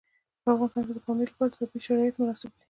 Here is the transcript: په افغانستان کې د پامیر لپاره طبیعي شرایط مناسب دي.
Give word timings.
په 0.43 0.49
افغانستان 0.53 0.83
کې 0.87 0.93
د 0.95 0.99
پامیر 1.05 1.27
لپاره 1.31 1.55
طبیعي 1.59 1.79
شرایط 1.87 2.15
مناسب 2.21 2.49
دي. 2.53 2.59